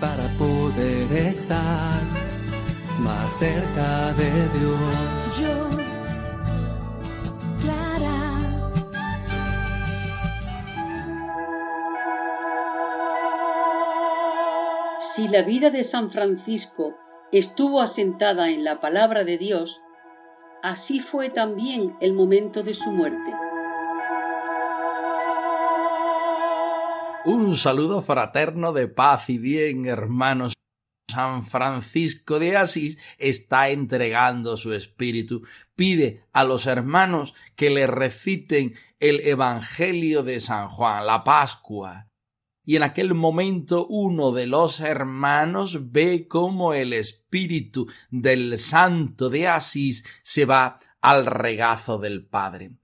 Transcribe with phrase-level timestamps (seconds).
[0.00, 2.00] para poder estar
[3.00, 5.40] más cerca de Dios.
[5.40, 5.70] Yo,
[7.62, 8.38] Clara.
[15.00, 16.96] Si la vida de San Francisco
[17.32, 19.80] estuvo asentada en la palabra de Dios,
[20.62, 23.32] así fue también el momento de su muerte.
[27.30, 30.54] Un saludo fraterno de paz y bien, hermanos.
[31.12, 35.42] San Francisco de Asís está entregando su espíritu.
[35.76, 42.08] Pide a los hermanos que le reciten el Evangelio de San Juan, la Pascua.
[42.64, 49.48] Y en aquel momento uno de los hermanos ve cómo el espíritu del santo de
[49.48, 52.78] Asís se va al regazo del Padre.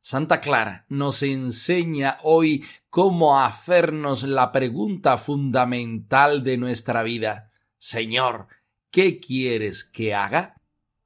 [0.00, 7.50] Santa Clara nos enseña hoy cómo hacernos la pregunta fundamental de nuestra vida.
[7.78, 8.48] Señor,
[8.90, 10.60] ¿qué quieres que haga?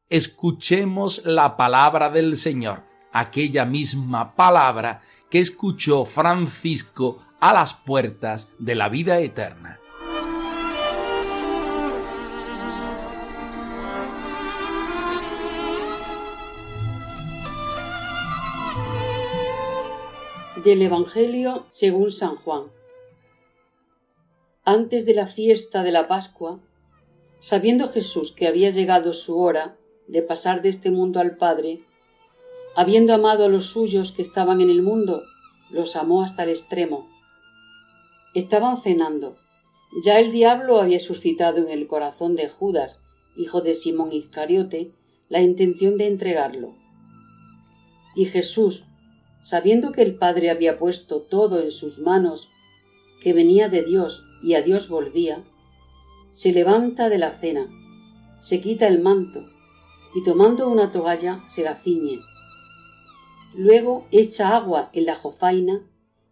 [0.08, 8.74] Escuchemos la palabra del Señor, aquella misma palabra que escuchó Francisco a las puertas de
[8.74, 9.81] la vida eterna.
[20.64, 22.70] Del Evangelio según San Juan.
[24.64, 26.60] Antes de la fiesta de la Pascua,
[27.40, 31.80] sabiendo Jesús que había llegado su hora de pasar de este mundo al Padre,
[32.76, 35.24] habiendo amado a los suyos que estaban en el mundo,
[35.70, 37.10] los amó hasta el extremo.
[38.36, 39.36] Estaban cenando.
[40.04, 43.02] Ya el diablo había suscitado en el corazón de Judas,
[43.36, 44.92] hijo de Simón Iscariote,
[45.28, 46.76] la intención de entregarlo.
[48.14, 48.84] Y Jesús,
[49.42, 52.48] sabiendo que el Padre había puesto todo en sus manos,
[53.20, 55.44] que venía de Dios y a Dios volvía,
[56.30, 57.68] se levanta de la cena,
[58.40, 59.44] se quita el manto
[60.14, 62.18] y tomando una toalla se la ciñe.
[63.54, 65.86] Luego echa agua en la jofaina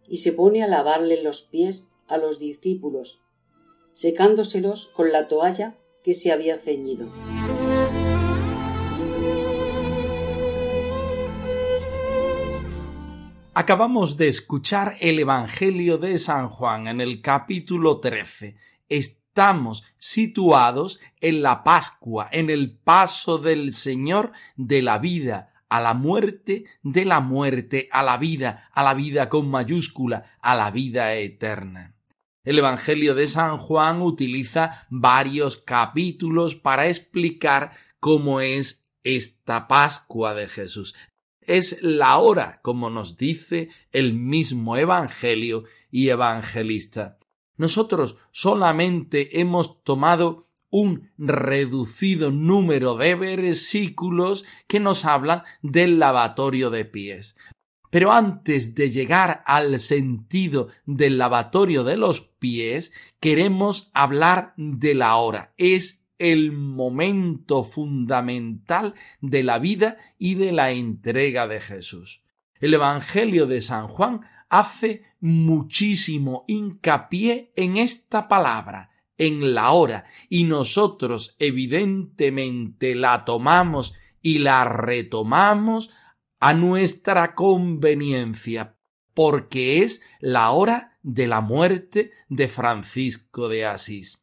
[0.09, 3.21] y se pone a lavarle los pies a los discípulos,
[3.91, 7.11] secándoselos con la toalla que se había ceñido.
[13.53, 18.55] Acabamos de escuchar el Evangelio de San Juan en el capítulo 13.
[18.87, 25.93] Estamos situados en la Pascua, en el paso del Señor de la vida a la
[25.93, 31.15] muerte, de la muerte a la vida, a la vida con mayúscula, a la vida
[31.15, 31.93] eterna.
[32.45, 40.47] El Evangelio de San Juan utiliza varios capítulos para explicar cómo es esta Pascua de
[40.47, 40.95] Jesús
[41.57, 47.19] es la hora, como nos dice el mismo Evangelio y Evangelista.
[47.57, 56.85] Nosotros solamente hemos tomado un reducido número de versículos que nos hablan del lavatorio de
[56.85, 57.35] pies.
[57.89, 65.17] Pero antes de llegar al sentido del lavatorio de los pies, queremos hablar de la
[65.17, 65.53] hora.
[65.57, 72.23] Es el momento fundamental de la vida y de la entrega de Jesús.
[72.59, 80.43] El Evangelio de San Juan hace muchísimo hincapié en esta palabra, en la hora, y
[80.43, 85.89] nosotros evidentemente la tomamos y la retomamos
[86.39, 88.77] a nuestra conveniencia,
[89.15, 94.20] porque es la hora de la muerte de Francisco de Asís.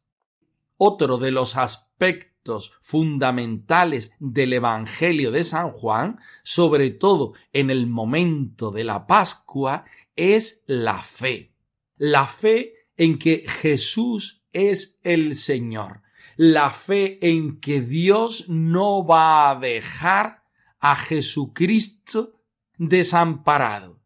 [0.81, 8.71] Otro de los aspectos fundamentales del Evangelio de San Juan, sobre todo en el momento
[8.71, 9.83] de la Pascua,
[10.15, 11.53] es la fe.
[11.97, 16.01] La fe en que Jesús es el Señor.
[16.37, 20.45] La fe en que Dios no va a dejar
[20.79, 22.41] a Jesucristo
[22.77, 23.98] desamparado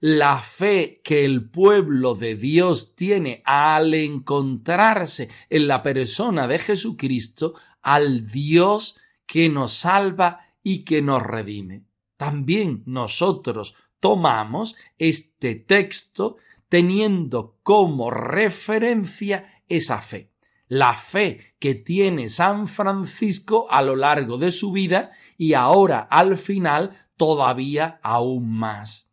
[0.00, 7.54] la fe que el pueblo de Dios tiene al encontrarse en la persona de Jesucristo,
[7.82, 11.84] al Dios que nos salva y que nos redime.
[12.16, 16.38] También nosotros tomamos este texto
[16.68, 20.30] teniendo como referencia esa fe.
[20.66, 26.38] La fe que tiene San Francisco a lo largo de su vida y ahora al
[26.38, 29.09] final todavía aún más.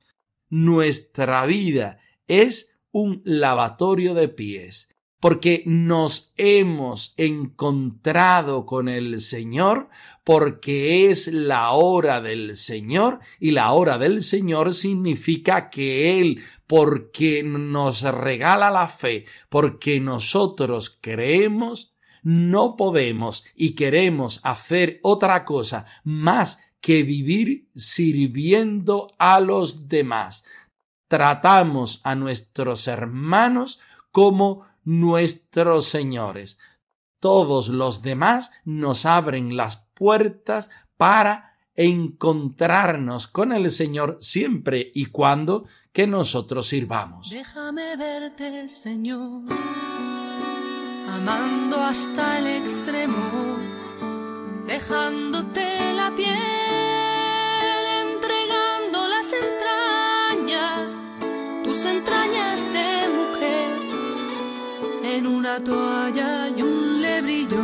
[0.50, 9.90] Nuestra vida es un lavatorio de pies porque nos hemos encontrado con el Señor,
[10.24, 17.44] porque es la hora del Señor, y la hora del Señor significa que Él, porque
[17.44, 26.62] nos regala la fe, porque nosotros creemos, no podemos y queremos hacer otra cosa más
[26.82, 30.46] que vivir sirviendo a los demás.
[31.08, 33.80] Tratamos a nuestros hermanos
[34.12, 36.58] como nuestros señores.
[37.20, 45.66] Todos los demás nos abren las puertas para encontrarnos con el Señor siempre y cuando
[45.92, 47.30] que nosotros sirvamos.
[47.30, 49.44] Déjame verte, Señor,
[51.08, 53.58] amando hasta el extremo,
[54.68, 55.67] dejándote
[61.88, 63.69] entrañas de mujer
[65.04, 67.63] en una toalla y un lebrillo,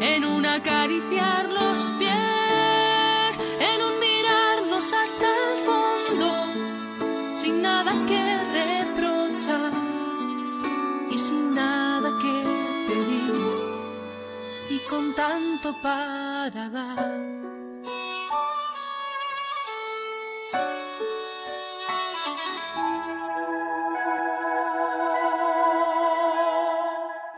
[0.00, 6.28] en un acariciar los pies, en un mirarnos hasta el fondo,
[7.34, 8.22] sin nada que
[8.60, 9.72] reprochar
[11.10, 12.34] y sin nada que
[12.88, 13.34] pedir,
[14.70, 17.33] y con tanto para dar.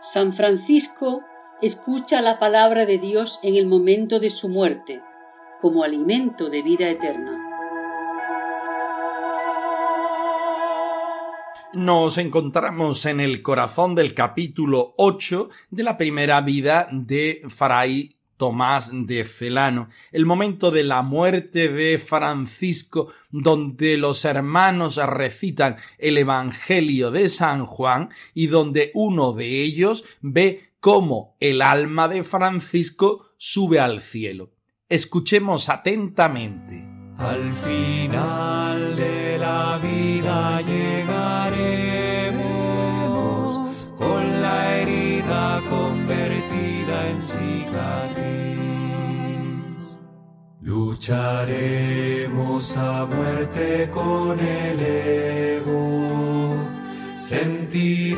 [0.06, 1.24] San Francisco
[1.60, 5.02] escucha la palabra de Dios en el momento de su muerte,
[5.60, 7.36] como alimento de vida eterna.
[11.72, 18.90] Nos encontramos en el corazón del capítulo 8 de la primera vida de Fray Tomás
[18.92, 27.10] de Celano, el momento de la muerte de Francisco, donde los hermanos recitan el Evangelio
[27.10, 33.80] de San Juan y donde uno de ellos ve cómo el alma de Francisco sube
[33.80, 34.50] al cielo.
[34.88, 36.84] Escuchemos atentamente.
[37.18, 40.62] Al final de la vida
[50.66, 52.26] Lucharemos
[52.76, 56.68] a muerte con el ego,
[57.20, 58.16] sentiremos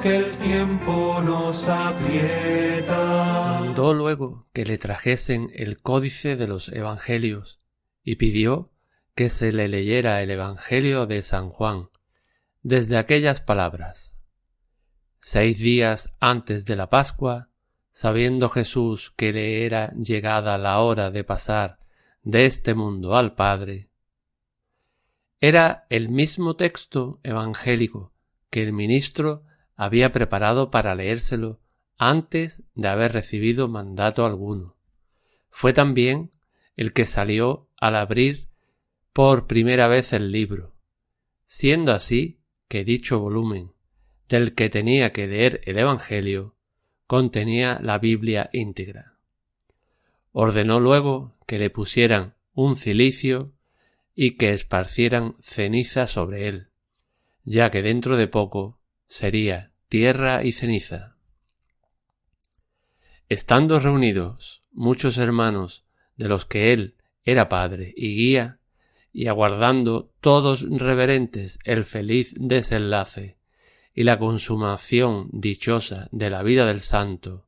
[0.00, 3.60] que el tiempo nos aprieta.
[3.60, 7.58] Mandó luego que le trajesen el códice de los evangelios
[8.02, 8.74] y pidió
[9.14, 11.88] que se le leyera el evangelio de San Juan,
[12.62, 14.12] desde aquellas palabras.
[15.20, 17.48] Seis días antes de la Pascua,
[17.94, 21.78] sabiendo Jesús que le era llegada la hora de pasar
[22.24, 23.88] de este mundo al Padre,
[25.40, 28.12] era el mismo texto evangélico
[28.50, 29.44] que el ministro
[29.76, 31.60] había preparado para leérselo
[31.96, 34.76] antes de haber recibido mandato alguno.
[35.48, 36.30] Fue también
[36.76, 38.48] el que salió al abrir
[39.12, 40.74] por primera vez el libro,
[41.46, 43.70] siendo así que dicho volumen,
[44.28, 46.53] del que tenía que leer el Evangelio,
[47.06, 49.14] contenía la Biblia íntegra.
[50.32, 53.52] Ordenó luego que le pusieran un cilicio
[54.14, 56.68] y que esparcieran ceniza sobre él,
[57.44, 61.16] ya que dentro de poco sería tierra y ceniza.
[63.28, 65.84] Estando reunidos muchos hermanos
[66.16, 68.58] de los que él era padre y guía,
[69.12, 73.36] y aguardando todos reverentes el feliz desenlace
[73.94, 77.46] y la consumación dichosa de la vida del santo,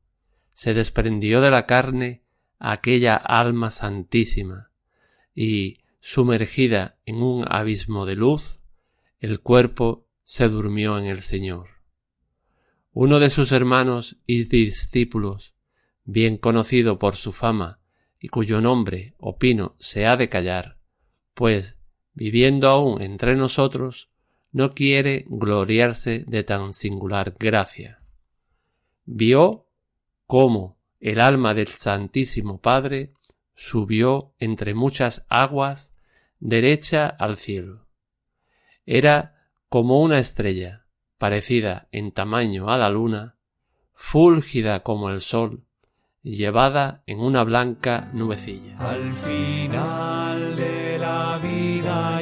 [0.53, 2.23] se desprendió de la carne
[2.57, 4.71] aquella alma santísima,
[5.35, 8.59] y, sumergida en un abismo de luz,
[9.19, 11.67] el cuerpo se durmió en el Señor.
[12.93, 15.53] Uno de sus hermanos y discípulos,
[16.05, 17.79] bien conocido por su fama,
[18.19, 20.77] y cuyo nombre, opino, se ha de callar,
[21.33, 21.77] pues,
[22.13, 24.09] viviendo aún entre nosotros,
[24.51, 28.01] no quiere gloriarse de tan singular gracia.
[29.05, 29.67] Vio
[30.25, 33.13] cómo el alma del Santísimo Padre
[33.55, 35.93] subió entre muchas aguas
[36.39, 37.87] derecha al cielo.
[38.85, 39.35] Era
[39.69, 40.85] como una estrella,
[41.17, 43.35] parecida en tamaño a la luna,
[43.93, 45.63] fúlgida como el sol,
[46.21, 48.77] llevada en una blanca nubecilla.
[48.77, 52.21] Al final de la vida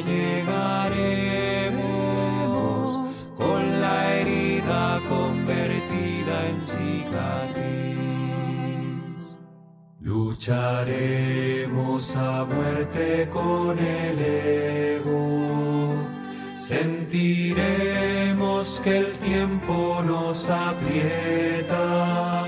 [10.06, 16.06] Lucharemos a muerte con el ego
[16.66, 17.60] sentiremos
[18.82, 21.76] que el tiempo nos aprieta.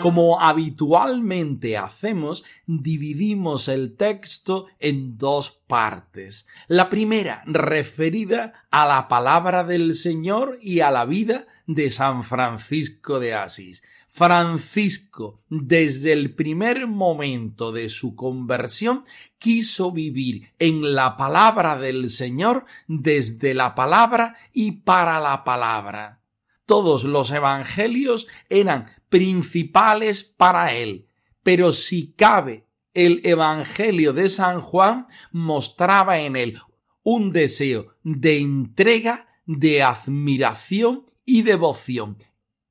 [0.03, 6.49] Como habitualmente hacemos, dividimos el texto en dos partes.
[6.67, 13.21] La primera, referida a la palabra del Señor y a la vida de San Francisco
[13.21, 13.85] de Asís.
[14.19, 19.05] Francisco, desde el primer momento de su conversión,
[19.39, 26.21] quiso vivir en la palabra del Señor desde la palabra y para la palabra.
[26.67, 31.07] Todos los evangelios eran principales para él,
[31.45, 36.59] pero si cabe el Evangelio de San Juan mostraba en él
[37.05, 42.19] un deseo de entrega, de admiración y devoción,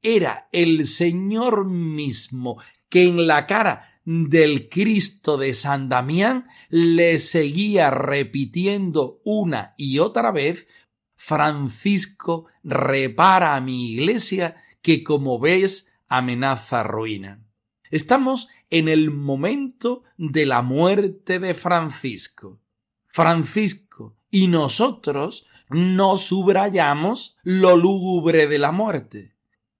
[0.01, 7.89] era el Señor mismo que en la cara del Cristo de San Damián le seguía
[7.89, 10.67] repitiendo una y otra vez
[11.15, 17.43] Francisco repara a mi iglesia que como ves amenaza ruina.
[17.91, 22.61] Estamos en el momento de la muerte de Francisco.
[23.07, 29.36] Francisco y nosotros no subrayamos lo lúgubre de la muerte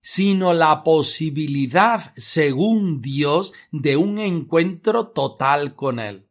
[0.09, 6.29] sino la posibilidad, según Dios, de un encuentro total con Él.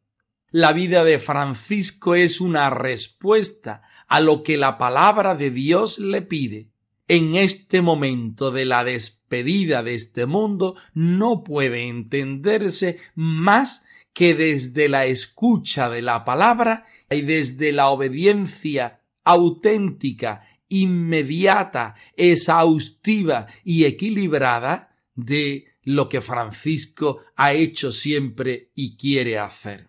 [0.51, 6.23] La vida de Francisco es una respuesta a lo que la palabra de Dios le
[6.23, 6.71] pide.
[7.07, 14.89] En este momento de la despedida de este mundo no puede entenderse más que desde
[14.89, 25.67] la escucha de la palabra y desde la obediencia auténtica inmediata, exhaustiva y equilibrada de
[25.83, 29.89] lo que Francisco ha hecho siempre y quiere hacer.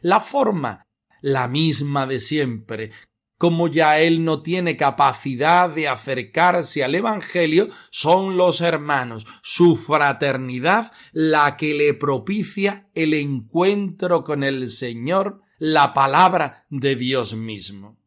[0.00, 0.86] La forma,
[1.20, 2.90] la misma de siempre,
[3.42, 10.92] como ya él no tiene capacidad de acercarse al Evangelio, son los hermanos, su fraternidad,
[11.10, 18.01] la que le propicia el encuentro con el Señor, la palabra de Dios mismo.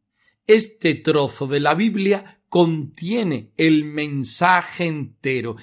[0.47, 5.55] Este trozo de la Biblia contiene el mensaje entero.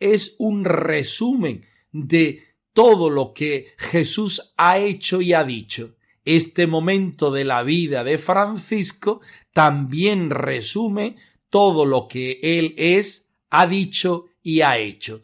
[0.00, 5.94] Es un resumen de todo lo que Jesús ha hecho y ha dicho.
[6.24, 9.20] Este momento de la vida de Francisco
[9.52, 11.14] también resume
[11.48, 15.22] todo lo que él es, ha dicho y ha hecho.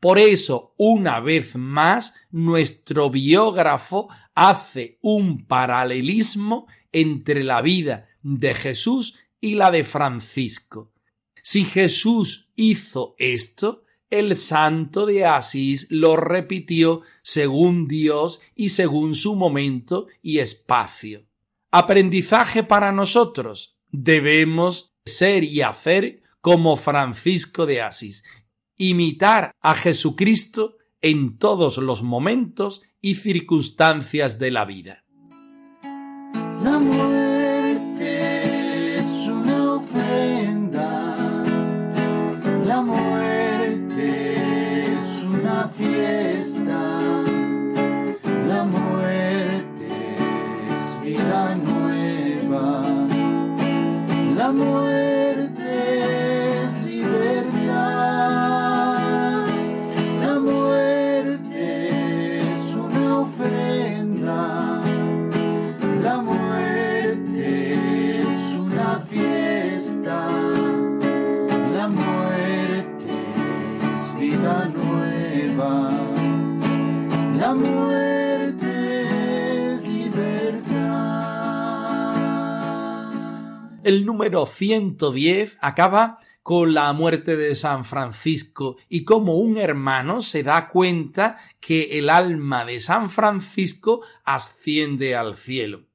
[0.00, 9.18] Por eso, una vez más, nuestro biógrafo hace un paralelismo entre la vida de Jesús
[9.40, 10.92] y la de Francisco.
[11.42, 19.36] Si Jesús hizo esto, el santo de Asís lo repitió según Dios y según su
[19.36, 21.26] momento y espacio.
[21.70, 23.78] Aprendizaje para nosotros.
[23.92, 28.24] Debemos ser y hacer como Francisco de Asís,
[28.76, 35.04] imitar a Jesucristo en todos los momentos y circunstancias de la vida.
[83.82, 90.44] El número 110 acaba con la muerte de San Francisco y como un hermano se
[90.44, 95.86] da cuenta que el alma de San Francisco asciende al cielo.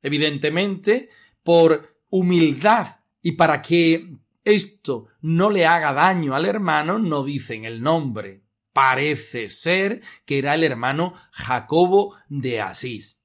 [0.00, 1.10] Evidentemente,
[1.42, 7.82] por humildad y para que esto no le haga daño al hermano, no dicen el
[7.82, 8.42] nombre.
[8.72, 13.22] Parece ser que era el hermano Jacobo de Asís.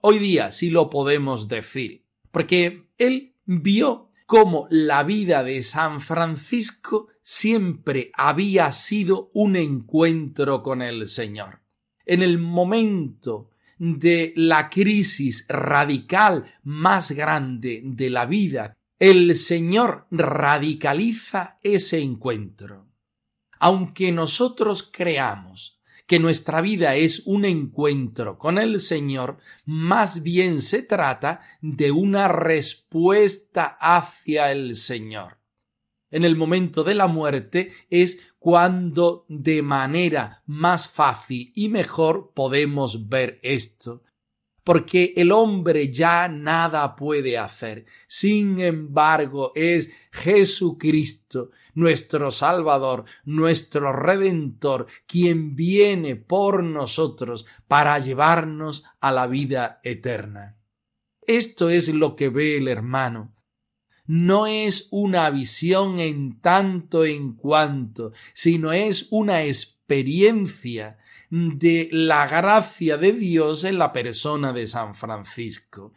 [0.00, 7.08] Hoy día sí lo podemos decir, porque él vio cómo la vida de San Francisco
[7.22, 11.60] siempre había sido un encuentro con el Señor.
[12.06, 21.58] En el momento de la crisis radical más grande de la vida, el Señor radicaliza
[21.62, 22.83] ese encuentro.
[23.66, 30.82] Aunque nosotros creamos que nuestra vida es un encuentro con el Señor, más bien se
[30.82, 35.38] trata de una respuesta hacia el Señor.
[36.10, 43.08] En el momento de la muerte es cuando de manera más fácil y mejor podemos
[43.08, 44.02] ver esto
[44.64, 47.84] porque el hombre ya nada puede hacer.
[48.08, 59.12] Sin embargo, es Jesucristo, nuestro Salvador, nuestro Redentor, quien viene por nosotros para llevarnos a
[59.12, 60.56] la vida eterna.
[61.26, 63.34] Esto es lo que ve el hermano.
[64.06, 70.98] No es una visión en tanto en cuanto, sino es una experiencia
[71.30, 75.94] de la gracia de Dios en la persona de San Francisco.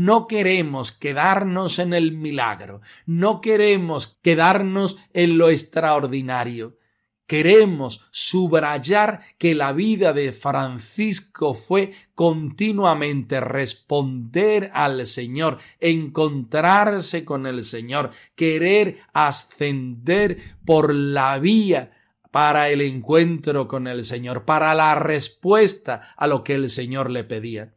[0.00, 6.78] No queremos quedarnos en el milagro, no queremos quedarnos en lo extraordinario.
[7.26, 17.62] Queremos subrayar que la vida de Francisco fue continuamente responder al Señor, encontrarse con el
[17.62, 21.92] Señor, querer ascender por la vía
[22.30, 27.22] para el encuentro con el Señor, para la respuesta a lo que el Señor le
[27.24, 27.74] pedía.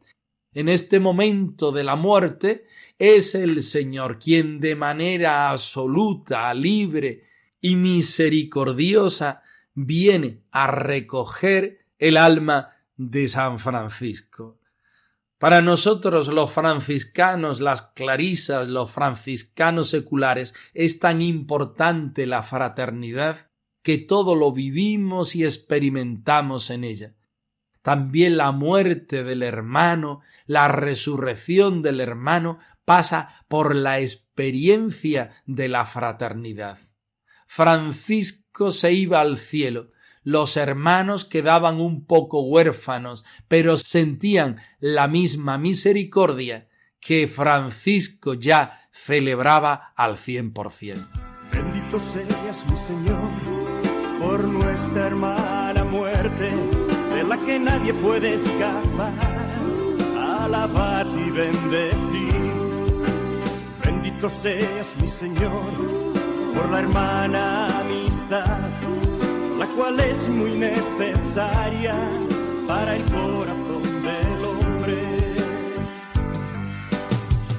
[0.54, 2.66] En este momento de la muerte
[2.98, 7.24] es el Señor quien de manera absoluta, libre
[7.60, 9.42] y misericordiosa
[9.74, 14.60] viene a recoger el alma de San Francisco.
[15.38, 23.50] Para nosotros los franciscanos, las clarisas, los franciscanos seculares, es tan importante la fraternidad
[23.82, 27.14] que todo lo vivimos y experimentamos en ella.
[27.84, 35.84] También la muerte del hermano, la resurrección del hermano pasa por la experiencia de la
[35.84, 36.78] fraternidad.
[37.46, 39.90] Francisco se iba al cielo,
[40.22, 46.70] los hermanos quedaban un poco huérfanos, pero sentían la misma misericordia
[47.00, 51.06] que Francisco ya celebraba al cien por cien.
[51.52, 53.64] Bendito seas mi Señor
[54.18, 56.50] por nuestra hermana muerte,
[57.28, 59.12] la que nadie puede escapar.
[60.40, 62.52] Alabar y bendecir.
[63.84, 65.70] Bendito seas mi Señor
[66.54, 68.58] por la hermana amistad,
[69.58, 71.94] la cual es muy necesaria
[72.68, 75.00] para el corazón del hombre.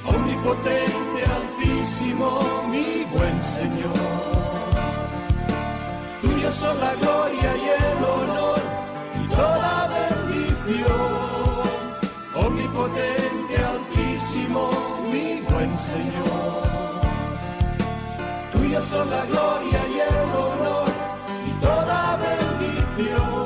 [0.06, 4.36] Omnipotente, altísimo, mi buen Señor
[6.56, 7.95] son la gloria y el
[14.56, 14.70] altísimo,
[15.12, 16.66] mi Señor.
[18.52, 20.90] Tuya son la gloria y el honor
[21.48, 23.46] y toda bendición.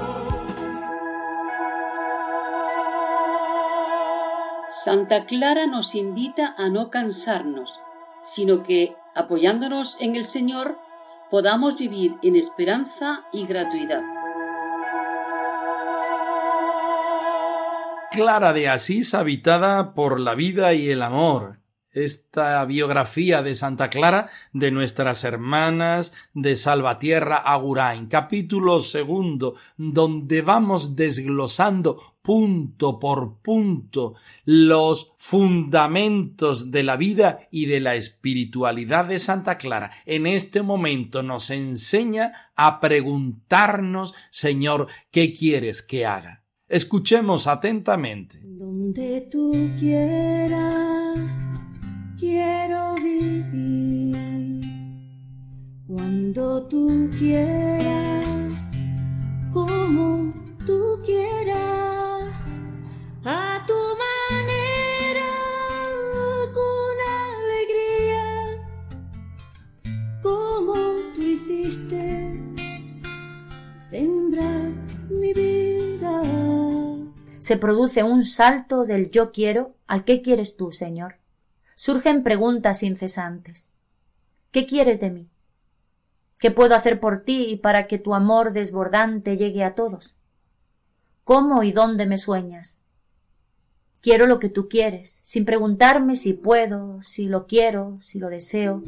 [4.72, 7.82] Santa Clara nos invita a no cansarnos,
[8.22, 10.80] sino que, apoyándonos en el Señor,
[11.30, 14.02] podamos vivir en esperanza y gratuidad.
[18.12, 21.60] Clara de Asís habitada por la vida y el amor.
[21.92, 30.96] Esta biografía de Santa Clara de nuestras hermanas de Salvatierra Agurain, capítulo segundo, donde vamos
[30.96, 39.60] desglosando punto por punto los fundamentos de la vida y de la espiritualidad de Santa
[39.60, 46.39] Clara, en este momento nos enseña a preguntarnos, Señor, ¿qué quieres que haga?
[46.70, 48.40] Escuchemos atentamente.
[48.44, 51.32] Donde tú quieras,
[52.20, 54.16] quiero vivir.
[55.88, 58.19] Cuando tú quieras,
[77.50, 81.16] Se produce un salto del yo quiero al qué quieres tú, Señor.
[81.74, 83.72] Surgen preguntas incesantes.
[84.52, 85.32] ¿Qué quieres de mí?
[86.38, 90.14] ¿Qué puedo hacer por ti para que tu amor desbordante llegue a todos?
[91.24, 92.84] ¿Cómo y dónde me sueñas?
[94.00, 98.84] Quiero lo que tú quieres, sin preguntarme si puedo, si lo quiero, si lo deseo.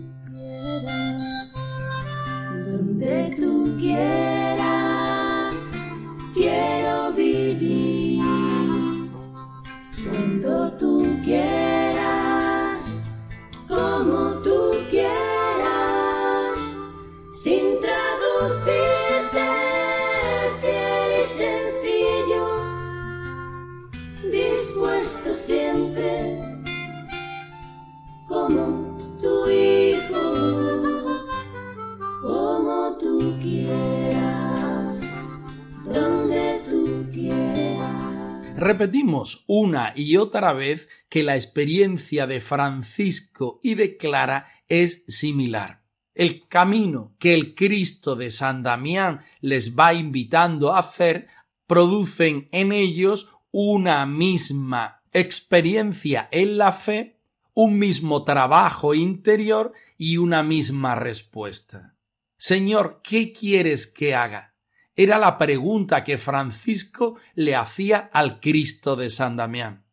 [2.67, 5.55] Donde tú quieras,
[6.35, 7.80] quiero vivir
[10.51, 12.83] cuando tú quieras,
[13.69, 16.57] como tú quieras,
[17.41, 19.47] sin traducirte,
[20.59, 22.45] fiel y sencillo,
[24.29, 26.11] dispuesto siempre,
[28.27, 28.80] como
[38.61, 45.81] Repetimos una y otra vez que la experiencia de Francisco y de Clara es similar.
[46.13, 51.27] El camino que el Cristo de San Damián les va invitando a hacer
[51.65, 57.17] producen en ellos una misma experiencia en la fe,
[57.55, 61.95] un mismo trabajo interior y una misma respuesta.
[62.37, 64.50] Señor, ¿qué quieres que haga?
[65.03, 69.83] Era la pregunta que Francisco le hacía al Cristo de San Damián.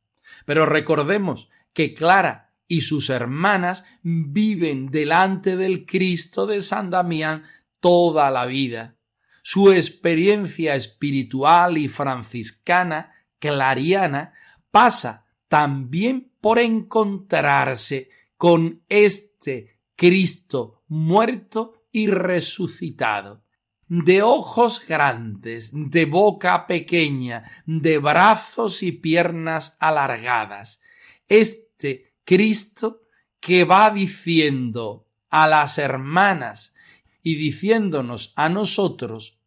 [0.45, 7.45] Pero recordemos que Clara y sus hermanas viven delante del Cristo de San Damián
[7.81, 8.99] toda la vida.
[9.41, 14.35] Su experiencia espiritual y franciscana, clariana,
[14.71, 23.48] pasa también por encontrarse con este Cristo muerto y resucitado
[23.89, 30.81] de ojos grandes, de boca pequeña, de brazos y piernas alargadas.
[31.29, 33.03] Este Cristo
[33.41, 36.75] que va diciendo a las hermanas
[37.23, 39.39] y diciéndonos a nosotros,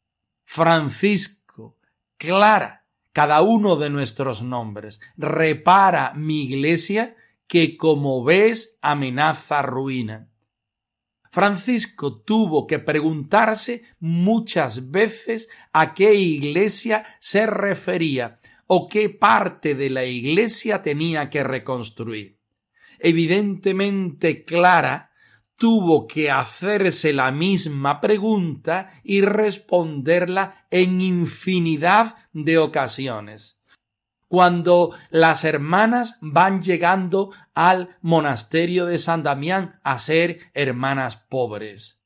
[0.43, 1.77] Francisco,
[2.17, 7.15] Clara, cada uno de nuestros nombres, repara mi iglesia
[7.47, 10.30] que como ves amenaza ruina.
[11.31, 19.89] Francisco tuvo que preguntarse muchas veces a qué iglesia se refería o qué parte de
[19.89, 22.37] la iglesia tenía que reconstruir.
[22.99, 25.11] Evidentemente Clara
[25.55, 33.60] tuvo que hacerse la misma pregunta y responderla en infinidad de ocasiones
[34.31, 42.01] cuando las hermanas van llegando al monasterio de San Damián a ser hermanas pobres.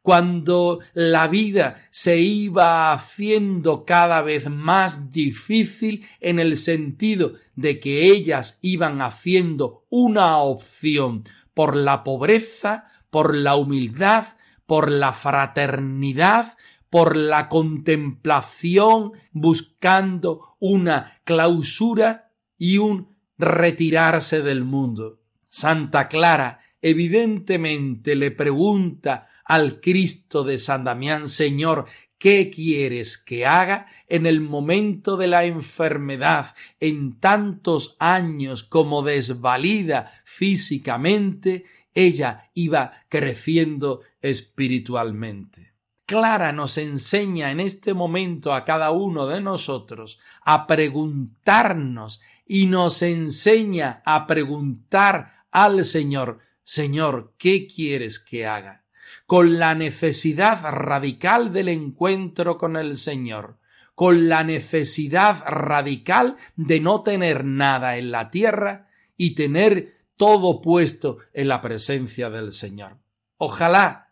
[0.00, 8.12] Cuando la vida se iba haciendo cada vez más difícil en el sentido de que
[8.12, 14.24] ellas iban haciendo una opción por la pobreza, por la humildad,
[14.66, 16.56] por la fraternidad,
[16.96, 25.20] por la contemplación, buscando una clausura y un retirarse del mundo.
[25.46, 31.84] Santa Clara evidentemente le pregunta al Cristo de San Damián, Señor,
[32.16, 40.10] ¿qué quieres que haga en el momento de la enfermedad, en tantos años como desvalida
[40.24, 45.75] físicamente, ella iba creciendo espiritualmente?
[46.06, 53.02] Clara nos enseña en este momento a cada uno de nosotros a preguntarnos y nos
[53.02, 58.84] enseña a preguntar al Señor, Señor, ¿qué quieres que haga?
[59.26, 63.58] Con la necesidad radical del encuentro con el Señor,
[63.96, 71.18] con la necesidad radical de no tener nada en la tierra y tener todo puesto
[71.32, 72.98] en la presencia del Señor.
[73.38, 74.06] Ojalá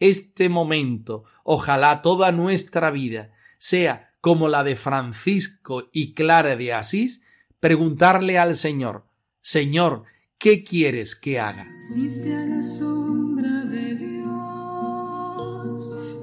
[0.00, 7.24] este momento, ojalá toda nuestra vida sea como la de Francisco y Clara de Asís,
[7.58, 9.08] preguntarle al Señor,
[9.40, 10.04] Señor,
[10.38, 11.62] ¿qué quieres que haga?
[11.62, 14.36] A la sombra de Dios,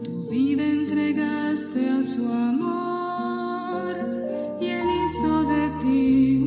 [0.05, 3.97] tu vida entregaste a su amor
[4.61, 6.46] y él hizo de ti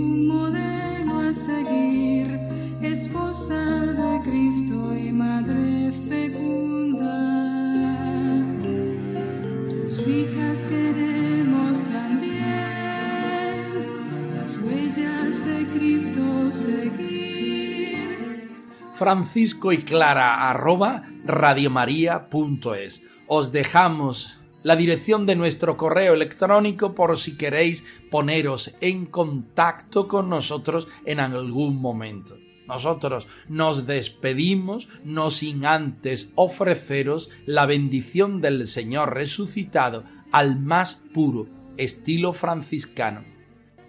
[19.01, 23.03] Francisco y Clara arroba radiomaria.es.
[23.29, 30.29] Os dejamos la dirección de nuestro correo electrónico por si queréis poneros en contacto con
[30.29, 32.37] nosotros en algún momento.
[32.69, 41.47] Nosotros nos despedimos no sin antes ofreceros la bendición del Señor resucitado al más puro
[41.79, 43.25] estilo franciscano.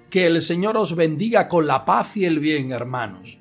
[0.10, 3.41] Que el Señor os bendiga con la paz y el bien, hermanos.